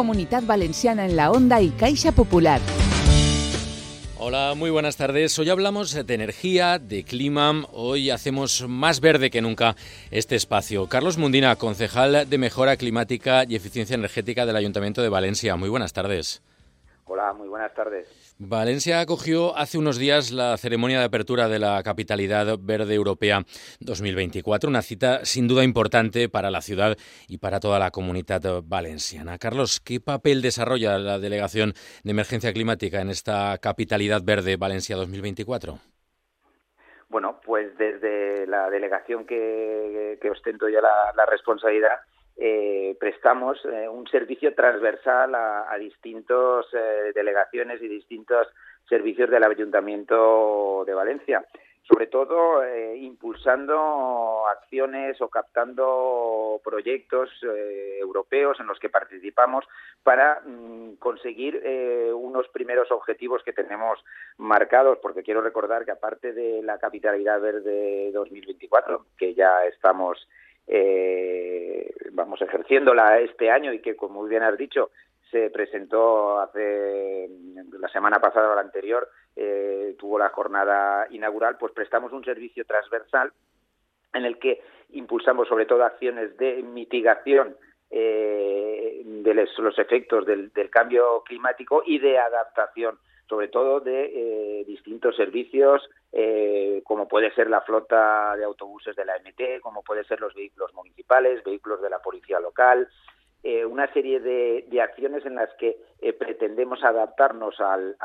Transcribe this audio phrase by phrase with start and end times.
[0.00, 2.58] Comunidad Valenciana en la Onda y Caixa Popular.
[4.16, 5.38] Hola, muy buenas tardes.
[5.38, 7.66] Hoy hablamos de energía, de clima.
[7.70, 9.76] Hoy hacemos más verde que nunca
[10.10, 10.86] este espacio.
[10.86, 15.56] Carlos Mundina, concejal de Mejora Climática y Eficiencia Energética del Ayuntamiento de Valencia.
[15.56, 16.40] Muy buenas tardes.
[17.12, 18.06] Hola, muy buenas tardes.
[18.38, 23.40] Valencia acogió hace unos días la ceremonia de apertura de la Capitalidad Verde Europea
[23.80, 29.38] 2024, una cita sin duda importante para la ciudad y para toda la comunidad valenciana.
[29.38, 31.72] Carlos, ¿qué papel desarrolla la Delegación
[32.04, 35.80] de Emergencia Climática en esta Capitalidad Verde Valencia 2024?
[37.08, 41.98] Bueno, pues desde la delegación que, ostento ya la responsabilidad,
[42.36, 48.48] eh, prestamos eh, un servicio transversal a, distintas eh, delegaciones y distintos
[48.88, 51.44] servicios del Ayuntamiento de Valencia.
[51.82, 52.62] Sobre todo
[52.94, 59.64] impulsando acciones o captando proyectos europeos en los que participamos
[60.04, 61.60] para mm, conseguir
[62.14, 63.98] unos primeros objetivos que tenemos
[64.36, 70.28] marcados, porque quiero recordar que aparte de la Capitalidad Verde 2024, que ya estamos
[70.72, 74.92] eh, vamos ejerciéndola este año y que, como muy bien has dicho,
[75.30, 77.28] se presentó hace
[77.78, 82.64] la semana pasada o la anterior, eh, tuvo la jornada inaugural, pues prestamos un servicio
[82.64, 83.32] transversal
[84.12, 87.56] en el que impulsamos sobre todo acciones de mitigación
[87.90, 92.96] eh, de los, efectos del, cambio climático y de adaptación
[93.30, 99.04] sobre todo de eh, distintos servicios, eh, como puede ser la flota de autobuses de
[99.04, 102.88] la MT, como puede ser los vehículos municipales, vehículos de la policía local,
[103.44, 105.78] eh, una serie de, acciones en las que
[106.18, 107.96] pretendemos adaptarnos al,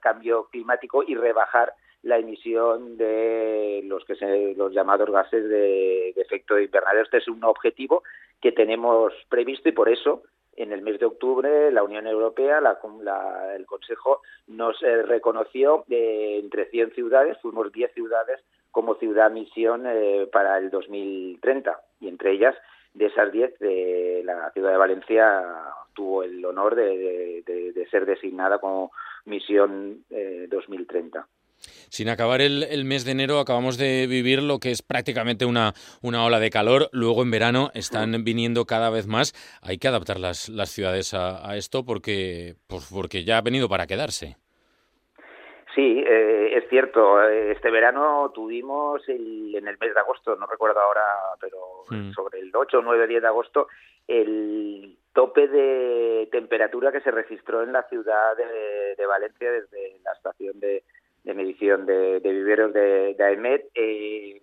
[0.00, 6.22] cambio climático y rebajar la emisión de los que se, los llamados gases de, de
[6.22, 7.02] efecto invernadero.
[7.02, 8.04] Este es un objetivo
[8.40, 10.22] que tenemos previsto y por eso
[10.56, 12.60] en el mes de octubre la Unión Europea,
[13.56, 19.84] el Consejo, nos eh, reconoció eh, entre 100 ciudades, fuimos 10 ciudades como ciudad misión
[19.86, 22.54] eh, para el 2030 y entre ellas
[22.92, 25.42] de esas 10 de la ciudad de Valencia
[25.94, 28.90] tuvo el honor de, de ser designada como
[29.24, 30.04] misión
[30.48, 31.26] 2030.
[31.90, 36.24] Sin acabar el, mes de enero acabamos de vivir lo que es prácticamente una, una
[36.24, 36.88] ola de calor.
[36.92, 39.32] Luego en verano están viniendo cada vez más.
[39.62, 43.86] Hay que adaptar las, las ciudades a, esto porque, pues porque ya ha venido para
[43.86, 44.36] quedarse.
[45.74, 47.22] Sí, eh, es cierto.
[47.22, 51.02] Este verano tuvimos en el mes de agosto, no recuerdo ahora,
[51.40, 52.12] pero mm.
[52.12, 53.68] sobre el 8, 9, 10 de agosto,
[54.06, 60.58] el tope de temperatura que se registró en la ciudad de Valencia desde la estación
[60.60, 60.82] de,
[61.24, 63.70] de medición de, viveros de, de AEMET.
[63.74, 64.40] Eh,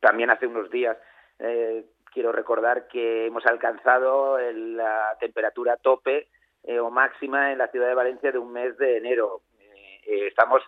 [0.00, 0.96] también hace unos días
[1.38, 6.28] eh, quiero recordar que hemos alcanzado la temperatura tope
[6.64, 9.42] eh, o máxima en la ciudad de Valencia de un mes de enero.
[10.04, 10.62] estamos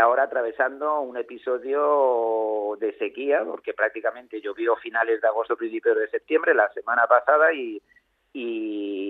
[0.00, 6.54] ahora atravesando un episodio de sequía, porque prácticamente llovió finales de agosto, principios de septiembre,
[6.54, 7.82] la semana pasada, y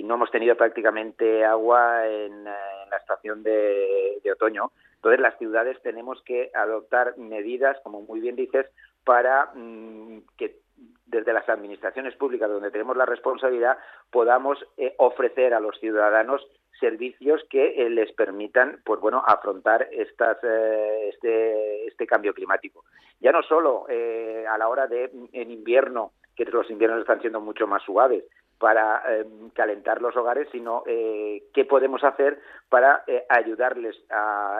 [0.06, 4.72] no hemos tenido prácticamente agua en, la estación de, otoño.
[4.96, 8.66] Entonces, las ciudades tenemos que adoptar medidas, como muy bien dices,
[9.04, 10.58] para mm, que
[11.06, 13.78] desde las administraciones públicas, donde tenemos la responsabilidad,
[14.10, 16.44] podamos eh, ofrecer a los ciudadanos
[16.80, 22.84] servicios que eh, les permitan, pues bueno, afrontar estas, eh, este, este cambio climático.
[23.20, 27.66] Ya no solo a la hora de en invierno, que los inviernos están siendo mucho
[27.66, 28.24] más suaves,
[28.59, 33.97] para em, calentar los hogares, sino eh, qué podemos hacer para eh, ayudarles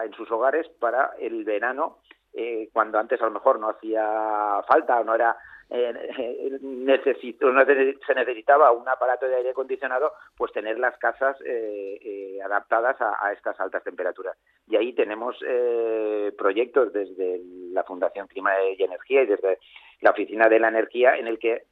[0.05, 1.97] en sus hogares para el verano,
[2.33, 5.35] eh, cuando antes a lo mejor no hacía falta o no era
[6.61, 11.35] necesito, no se necesitaba un aparato de aire acondicionado, pues tener las casas
[12.41, 14.37] adaptadas a, estas altas temperaturas.
[14.65, 15.37] Y ahí tenemos
[16.37, 17.41] proyectos desde
[17.73, 19.59] la Fundación Clima y Energía y desde
[19.99, 21.63] la Oficina de la Energía en el que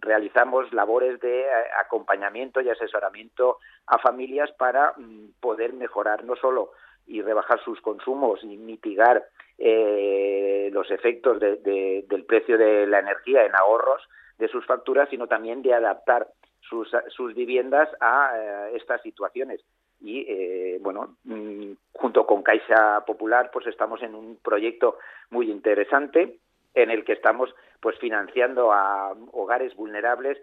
[0.00, 1.46] realizamos labores de eh,
[1.78, 6.72] acompañamiento y asesoramiento a familias para mm, poder mejorar no solo
[7.06, 9.24] y rebajar sus consumos y mitigar
[9.58, 14.02] eh, los efectos del precio de la energía en ahorros
[14.38, 16.28] de sus facturas, sino también de adaptar
[16.60, 19.60] sus, sus viviendas a eh, estas situaciones.
[20.00, 24.96] Y bueno, mm, junto con Caixa Popular, pues estamos en un proyecto
[25.30, 26.38] muy interesante
[26.74, 30.38] en el que estamos pues financiando a hogares vulnerables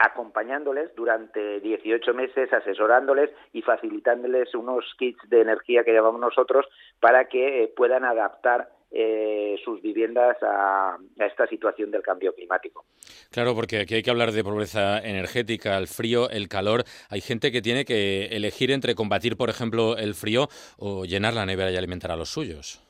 [0.00, 6.66] acompañándoles durante 18 meses, asesorándoles y facilitándoles unos kits de energía que llevamos nosotros
[7.00, 12.86] para que eh, puedan adaptar eh, sus viviendas a, esta situación del cambio climático.
[13.30, 16.84] Claro, porque aquí hay que hablar de pobreza energética, el frío, el calor.
[17.10, 20.48] Hay gente que tiene que elegir entre combatir, por ejemplo, el frío
[20.78, 22.89] o llenar la nevera y alimentar a los suyos.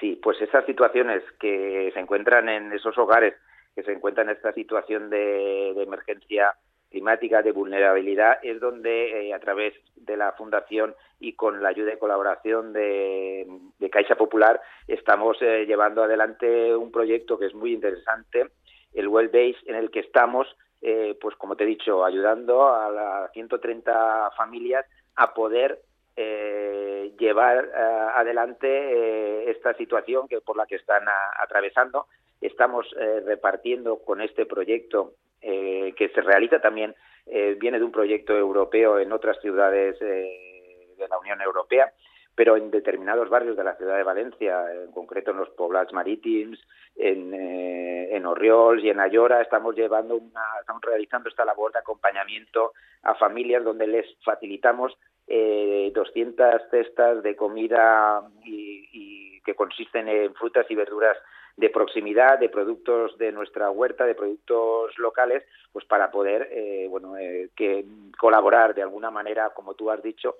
[0.00, 3.34] Sí, pues esas situaciones que se encuentran en esos hogares,
[3.74, 6.54] que se encuentran en esta situación de emergencia
[6.90, 11.92] climática de vulnerabilidad es donde eh, a través de la fundación y con la ayuda
[11.92, 13.46] y colaboración de,
[13.90, 18.46] Caixa Popular estamos eh, llevando adelante un proyecto que es muy interesante
[18.94, 20.46] el Well Base en el que estamos
[20.82, 24.84] eh, pues como te he dicho ayudando a las 130 familias
[25.16, 25.80] a poder
[26.16, 27.70] llevar
[28.14, 31.04] adelante esta situación que por la que están
[31.38, 32.06] atravesando.
[32.40, 32.86] Estamos
[33.24, 35.12] repartiendo con este proyecto
[35.48, 36.92] eh, que se realiza también,
[37.26, 41.92] eh, viene de un proyecto europeo en otras ciudades eh, de la Unión Europea,
[42.34, 46.58] pero en determinados barrios de la ciudad de Valencia, en concreto en los poblados marítimos,
[46.96, 52.72] en, en Orriols y en Ayora, estamos llevando una, estamos realizando esta labor de acompañamiento
[53.02, 60.34] a familias donde les facilitamos eh, 200 cestas de comida y, y que consisten en
[60.34, 61.16] frutas y verduras
[61.56, 65.42] de proximidad, de productos de nuestra huerta, de productos locales,
[65.72, 67.84] pues para poder, eh, bueno, eh, que
[68.18, 70.36] colaborar de alguna manera, como tú has dicho,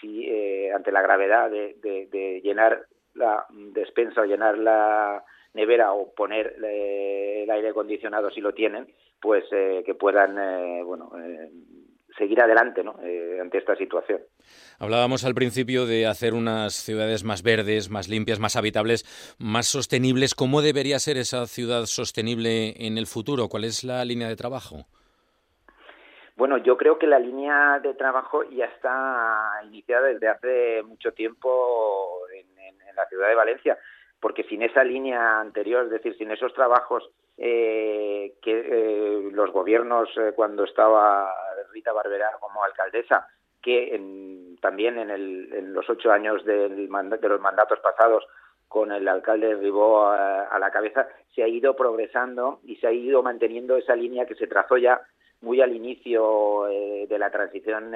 [0.00, 5.24] si eh, ante la gravedad de, llenar la despensa o llenar la
[5.54, 8.86] nevera o poner el aire acondicionado si lo tienen,
[9.20, 10.34] pues que puedan,
[10.84, 11.10] bueno,
[12.16, 12.96] seguir adelante ¿no?
[13.02, 14.20] Eh, ante esta situación.
[14.78, 19.04] Hablábamos al principio de hacer unas ciudades más verdes, más limpias, más habitables,
[19.38, 20.34] más sostenibles.
[20.34, 23.48] ¿Cómo debería ser esa ciudad sostenible en el futuro?
[23.48, 24.86] ¿Cuál es la línea de trabajo?
[26.36, 32.20] Bueno, yo creo que la línea de trabajo ya está iniciada desde hace mucho tiempo
[32.32, 33.78] en la ciudad de Valencia
[34.24, 40.08] porque sin esa línea anterior, es decir, sin esos trabajos eh, que eh, los gobiernos,
[40.16, 41.30] eh, cuando estaba
[41.74, 43.26] Rita Barberá como alcaldesa,
[43.60, 44.00] que
[44.60, 48.24] también en, los ocho años del de los mandatos pasados
[48.68, 53.22] con el alcalde Ribó a, la cabeza, se ha ido progresando y se ha ido
[53.22, 55.00] manteniendo esa línea que se trazó ya
[55.40, 57.92] muy al inicio de la transición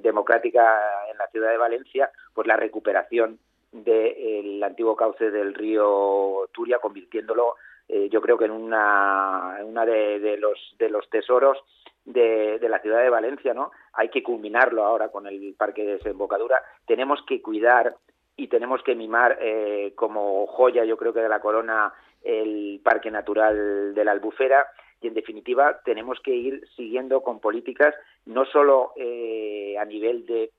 [0.00, 0.78] democrática
[1.10, 3.38] en la ciudad de Valencia, pues la recuperación
[3.72, 7.56] del antiguo cauce del río Turia, convirtiéndolo,
[7.88, 11.58] eh, yo creo que en una, una de, los, de los tesoros
[12.04, 13.72] de, la ciudad de Valencia, ¿no?
[13.92, 16.62] Hay que culminarlo ahora con el parque de desembocadura.
[16.86, 17.96] Tenemos que cuidar
[18.36, 21.92] y tenemos que mimar eh, como joya, yo creo que de la corona,
[22.22, 24.66] el parque natural de la Albufera
[25.00, 27.94] y en definitiva tenemos que ir siguiendo con políticas
[28.24, 30.50] no solo eh, a nivel de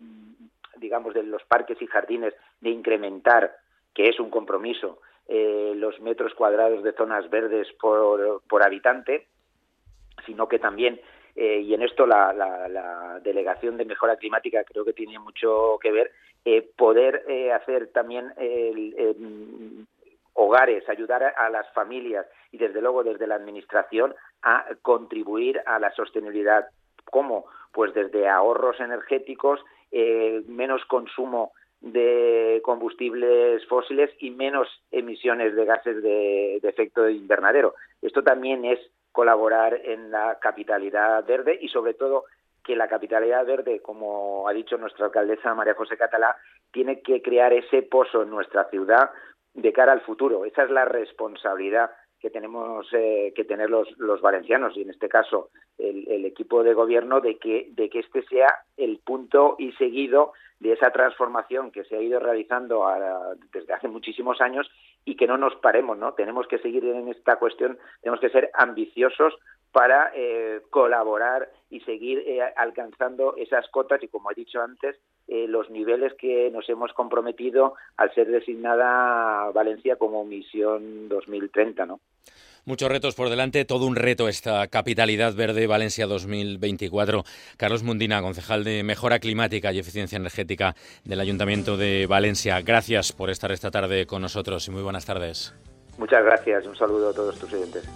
[0.79, 3.55] digamos, de los parques y jardines, de incrementar,
[3.93, 9.27] que es un compromiso, eh, los metros cuadrados de zonas verdes por, por habitante,
[10.25, 11.01] sino que también,
[11.35, 15.91] eh, y en esto la, la, Delegación de Mejora Climática creo que tiene mucho que
[15.91, 16.11] ver,
[16.45, 18.31] eh, poder hacer también
[20.33, 25.91] hogares, ayudar a las familias y desde luego desde la Administración a contribuir a la
[25.91, 26.67] sostenibilidad.
[27.11, 27.47] ¿Cómo?
[27.73, 29.59] Pues desde ahorros energéticos
[30.47, 31.51] menos consumo
[31.81, 37.75] de combustibles fósiles y menos emisiones de gases de, efecto invernadero.
[38.01, 38.79] Esto también es
[39.11, 42.25] colaborar en la capitalidad verde y sobre todo
[42.63, 46.35] que la capitalidad verde, como ha dicho nuestra alcaldesa María José Catalá,
[46.71, 49.11] tiene que crear ese pozo en nuestra ciudad
[49.53, 50.45] de cara al futuro.
[50.45, 55.07] Esa es la responsabilidad que tenemos eh, que tener los, los, valencianos y en este
[55.07, 60.33] caso el, equipo de gobierno de que de que este sea el punto y seguido
[60.59, 62.85] de esa transformación que se ha ido realizando
[63.53, 64.69] desde hace muchísimos años
[65.05, 68.49] y que no nos paremos no tenemos que seguir en esta cuestión tenemos que ser
[68.53, 69.35] ambiciosos
[69.71, 75.69] para eh, colaborar y seguir eh, alcanzando esas cotas y como he dicho antes los
[75.69, 81.99] niveles que nos hemos comprometido al ser designada Valencia como misión 2030 no
[82.67, 87.23] Muchos retos por delante, todo un reto esta capitalidad verde Valencia 2024.
[87.55, 92.59] Carlos Mundina, concejal de Mejora Climática y Eficiencia Energética del Ayuntamiento de Valencia.
[92.59, 95.55] Gracias por estar esta tarde con nosotros y muy buenas tardes.
[95.97, 96.67] Muchas gracias.
[96.67, 97.87] Un saludo a todos tus oyentes.